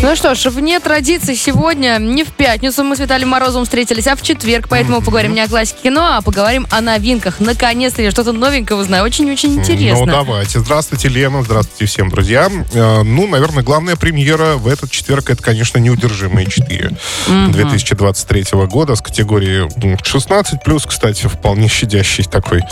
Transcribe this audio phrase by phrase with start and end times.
[0.00, 4.14] Ну что ж, вне традиции сегодня, не в пятницу мы с Виталием Морозовым встретились, а
[4.14, 7.40] в четверг, поэтому поговорим не о классике кино, а поговорим о новинках.
[7.40, 10.06] Наконец-то я что-то новенькое узнаю, очень-очень интересно.
[10.06, 10.60] Ну, давайте.
[10.60, 12.48] Здравствуйте, Лена, здравствуйте всем, друзья.
[12.72, 16.96] Э, Ну, наверное, главная премьера в этот четверг, это, конечно, «Неудержимые 4»
[17.50, 22.62] 2023 года с категории м, 16+, кстати, вполне щадящий такой.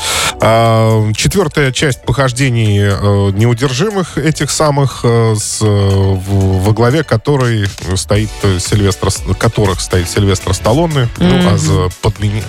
[0.41, 7.66] А, Четвертая часть похождений э, «Неудержимых» этих самых, э, с, во главе которой
[7.97, 12.45] стоит э, Сильвестр, которых стоит Сильвестр Сталлоне, ну, а за подмени-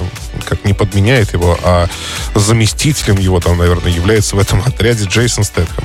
[0.48, 1.88] как не подменяет его, а
[2.36, 5.84] заместителем его там, наверное, является в этом отряде Джейсон Стэтхэм.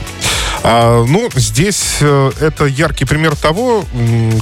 [0.65, 3.85] А, ну, здесь э, это яркий пример того,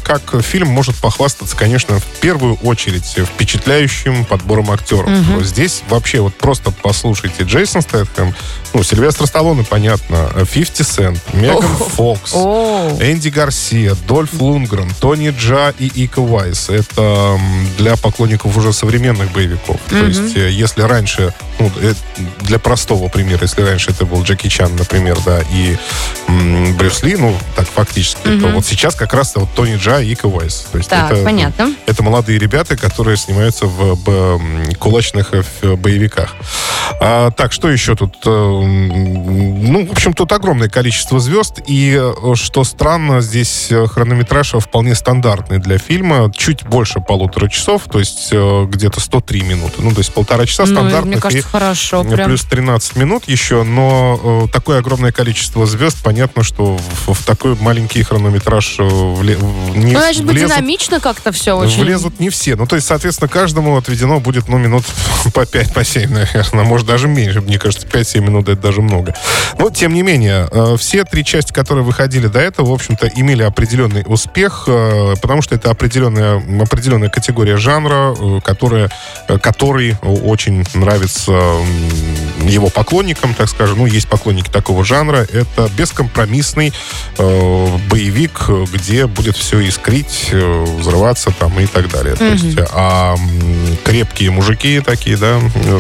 [0.03, 5.11] как фильм может похвастаться, конечно, в первую очередь впечатляющим подбором актеров.
[5.43, 8.35] Здесь вообще вот просто послушайте Джейсон Стэтхэм,
[8.75, 15.87] ну, Сильвестр Сталлоне, понятно, 50 Цент, Меган Фокс, Энди Гарсия, Дольф Лунгрен, Тони Джа и
[16.05, 16.69] Ика Вайс.
[16.69, 17.41] Это
[17.79, 19.79] для поклонников уже современных боевиков.
[19.89, 21.95] То есть, э, если раньше, ну, э,
[22.43, 25.77] для простого примера, если раньше это был Джеки Чан, например, да, и
[26.29, 30.13] м, Брюс Ли, ну, так фактически, то вот сейчас как раз вот Тони Джа и
[30.13, 30.67] Ика Вайс.
[30.73, 31.75] То есть Так, это, понятно.
[31.87, 36.35] Это молодые ребята, которые снимаются в, б- кулачных э, боевиках.
[37.01, 38.17] А, так, что еще тут?
[38.27, 41.61] Э, м, Ну, в общем, тут огромное количество звезд.
[41.67, 46.31] И, э, что странно, здесь э, хронометраж вполне стандартный для фильма.
[46.35, 49.75] Чуть больше полутора часов, то есть э, где-то 103 минуты.
[49.79, 51.05] Ну, то есть полтора часа ну, стандартных.
[51.13, 52.05] мне кажется, и- хорошо.
[52.05, 52.27] Прям.
[52.31, 57.55] Плюс 13 минут еще, но э, такое огромное количество звезд, понятно, что в, в такой
[57.61, 59.39] маленький хронометраж э, вле-
[59.77, 61.85] не Ну, значит, влезут, динамично как-то все очень.
[61.85, 62.57] влезут не все.
[62.57, 64.85] Ну, то есть, соответственно, каждому отведено будет, ну, минут
[65.35, 67.43] по 5, по 7, наверное, может, даже меньше.
[67.43, 69.15] Мне кажется, 5-7 минут это даже много.
[69.59, 73.43] Но, тем не менее, э, все три части, которые выходили до этого, в общем-то, имели
[73.43, 78.91] определенный успех, э, потому что это определенная, определенная категория жанра, э, которая,
[79.29, 81.33] э, который очень нравится
[82.43, 83.79] его поклонникам, так скажем.
[83.79, 85.27] Ну, есть поклонники такого жанра.
[85.33, 86.73] Это бескомпромиссный
[87.19, 92.17] э, боевик, где будет все искрить, э, взрываться там и так далее.
[92.17, 93.17] То есть, а
[93.85, 95.39] крепкие мужики такие, да,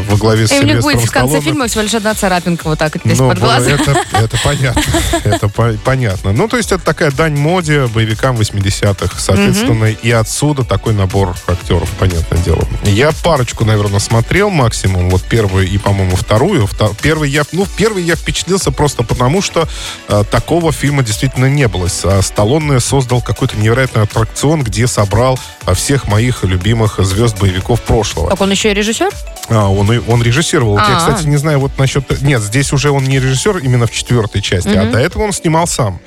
[0.08, 2.78] во главе с И у них будет в конце фильма всего лишь одна царапинка вот
[2.78, 3.72] так здесь Ну, под глазом.
[3.74, 4.82] Это, это понятно.
[5.24, 6.32] Это по- понятно.
[6.32, 9.16] Ну, то есть это такая дань моде боевикам 80-х.
[9.18, 12.66] Соответственно, и отсюда такой набор актеров, понятное дело.
[12.84, 15.10] Я парочку, наверное, смотрел максимум.
[15.10, 16.64] Вот первую и, по-моему, вторую.
[16.66, 19.68] Вто- Первый я, ну, первый я впечатлился просто потому, что
[20.08, 21.88] э, такого фильма действительно не было.
[22.04, 28.30] А Сталлоне создал какой-то невероятный аттракцион, где собрал а, всех моих любимых звезд боевиков прошлого.
[28.30, 29.10] Так он еще и режиссер?
[29.50, 30.72] А, он, он режиссировал.
[30.72, 30.98] Вот Я, А-а.
[30.98, 32.22] кстати, не знаю вот насчет...
[32.22, 35.66] Нет, здесь уже он не режиссер именно в четвертой части, а до этого он снимал
[35.66, 36.00] сам.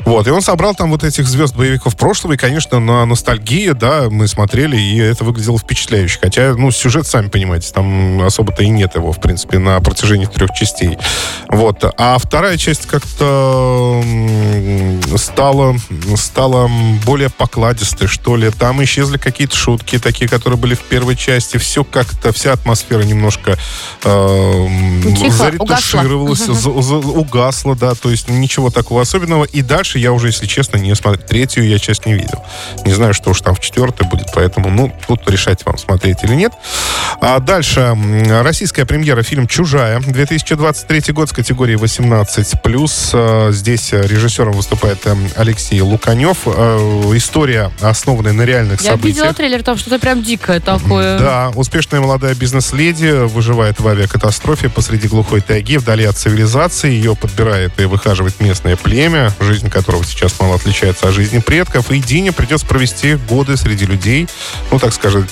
[0.00, 4.06] Вот, и он собрал там вот этих звезд боевиков прошлого, и, конечно, на ностальгии, да,
[4.10, 6.18] мы смотрели, и это выглядело впечатляюще.
[6.20, 10.52] Хотя, ну, сюжет, сами понимаете, там особо-то и нет его, в принципе, на протяжении трех
[10.54, 10.96] частей.
[11.48, 11.84] Вот.
[11.98, 14.02] А вторая часть как-то
[15.16, 15.76] стала,
[16.16, 16.70] стала
[17.04, 18.50] более покладистой, что ли.
[18.50, 21.58] Там исчезли какие-то шутки, такие, которые были в первой части.
[21.58, 23.56] Все как-то, вся атмосфера немножко
[24.04, 24.66] э,
[25.16, 29.44] Тихо, заретушировалась, за- за- угасла, да, то есть ничего такого особенного.
[29.44, 31.26] И дальше я уже, если честно, не смотрел.
[31.26, 32.44] Третью я часть не видел.
[32.84, 36.34] Не знаю, что уж там в четвертой будет, поэтому, ну, тут решать вам, смотреть или
[36.34, 36.52] нет.
[37.20, 37.96] А дальше
[38.42, 43.10] российская премьера фильм «Чужая» 2023 год с категории 18+.
[43.14, 46.38] Э, Здесь режиссером выступает э, Алексей Луканев.
[46.46, 46.78] Э,
[47.14, 49.16] История, основанная на реальных Я событиях.
[49.16, 51.18] видела трейлер, там что-то прям дикое такое.
[51.18, 56.90] Да, успешная молодая бизнес-леди выживает в авиакатастрофе посреди глухой тайги, вдали от цивилизации.
[56.90, 61.92] Ее подбирает и выхаживает местное племя, жизнь которого сейчас мало отличается от жизни предков.
[61.92, 64.26] И Дине придется провести годы среди людей,
[64.72, 65.28] ну, так скажем,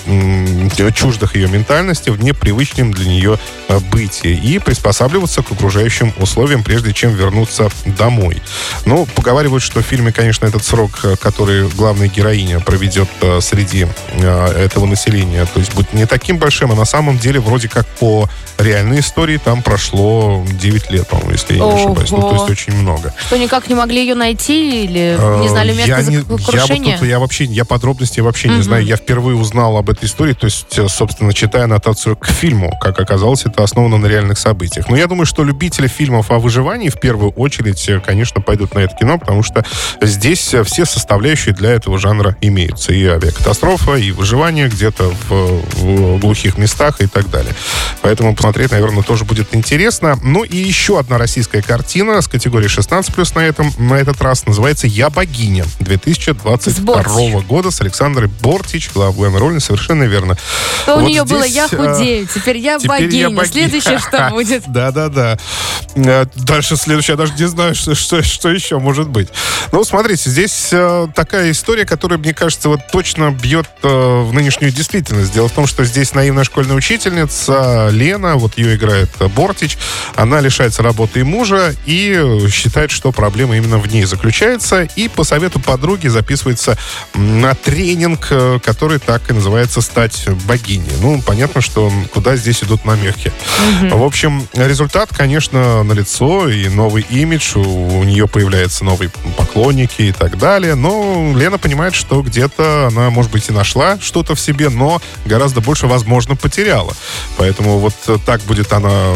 [0.95, 3.39] чуждых ее ментальности, в непривычном для нее
[3.69, 4.37] э, бытии.
[4.37, 8.41] И приспосабливаться к окружающим условиям, прежде чем вернуться домой.
[8.85, 13.89] Ну, поговаривают, что в фильме, конечно, этот срок, э, который главная героиня проведет э, среди
[14.17, 18.29] этого населения, то есть будет не таким большим, а на самом деле вроде как по
[18.59, 21.77] реальной истории там прошло 9 лет, по-моему, если я не Ого.
[21.77, 22.11] ошибаюсь.
[22.11, 23.13] Ну, то есть очень много.
[23.27, 27.03] Что, никак не могли ее найти или не Э, знали место не- за- я, вот
[27.07, 28.85] я вообще, я подробностей вообще не знаю.
[28.85, 32.99] Я впервые узнал об этой истории, то есть, э, собственно, читая аннотацию к фильму, как
[32.99, 34.89] оказалось, это основано на реальных событиях.
[34.89, 38.81] Но я думаю, что любители фильмов о выживании в первую очередь, э, конечно, пойдут на
[38.81, 39.65] это кино, потому что
[40.01, 42.93] здесь все составляющие для этого жанра имеются.
[42.93, 47.55] И авиакатастрофа, и выживание где-то в, в глухих местах, и и так далее.
[48.03, 50.19] Поэтому посмотреть, наверное, тоже будет интересно.
[50.23, 54.87] Ну и еще одна российская картина с категории 16+, на, этом, на этот раз называется
[54.87, 60.37] «Я богиня» 2022 года с Александрой Бортич, главной роли, совершенно верно.
[60.83, 63.19] Что вот у нее здесь, было «Я худею», теперь «Я теперь богиня».
[63.19, 63.47] Я богиня.
[63.47, 64.65] Следующее что будет?
[64.67, 65.39] Да-да-да.
[65.95, 69.29] Э, дальше следующее, я даже не знаю, что, что, что еще может быть.
[69.73, 74.73] Ну, смотрите, здесь э, такая история, которая, мне кажется, вот точно бьет э, в нынешнюю
[74.73, 75.33] действительность.
[75.33, 76.96] Дело в том, что здесь наивная школьная учительница
[77.91, 79.77] Лена, вот ее играет Бортич,
[80.15, 85.25] она лишается работы и мужа и считает, что проблема именно в ней заключается, и по
[85.25, 86.79] совету подруги записывается
[87.15, 90.93] на тренинг, э, который так и называется «Стать богиней».
[91.01, 93.33] Ну, понятно, что куда здесь идут намеки.
[93.83, 93.99] Угу.
[93.99, 100.13] В общем, результат, конечно, налицо, и новый имидж, у, у нее появляются новые поклонники и
[100.13, 104.69] так далее, но Лена понимает, что где-то она, может быть, и нашла что-то в себе,
[104.69, 106.86] но гораздо больше, возможно, потеряла.
[107.37, 107.95] Поэтому вот
[108.25, 109.15] так будет она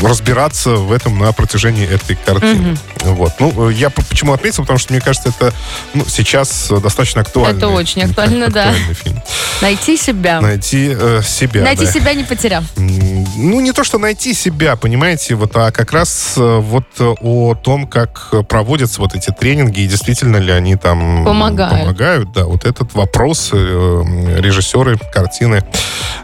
[0.00, 2.78] разбираться в этом на протяжении этой картины.
[3.02, 3.14] Угу.
[3.14, 3.32] Вот.
[3.40, 5.54] Ну, я почему отметил, потому что, мне кажется, это
[5.94, 7.58] ну, сейчас достаточно актуально.
[7.58, 8.72] Это очень актуально, да.
[9.02, 9.20] Фильм.
[9.60, 10.40] Найти себя.
[10.40, 11.62] Найти э, себя.
[11.62, 11.92] Найти да.
[11.92, 12.64] себя не потеряв.
[13.42, 17.86] Ну, не то, что найти себя, понимаете, вот, а как раз э, вот о том,
[17.86, 21.80] как проводятся вот эти тренинги, и действительно ли они там помогают.
[21.80, 23.56] помогают да, вот этот вопрос э,
[24.38, 25.64] режиссеры картины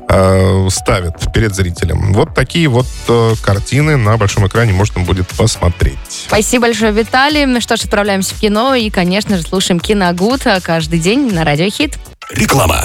[0.08, 2.12] э, ставят перед зрителем.
[2.12, 5.98] Вот такие вот э, картины на большом экране можно будет посмотреть.
[6.28, 7.46] Спасибо большое, Виталий.
[7.46, 11.68] Ну что ж, отправляемся в кино и, конечно же, слушаем Киногуд каждый день на Радио
[11.68, 11.98] Хит.
[12.30, 12.84] Реклама.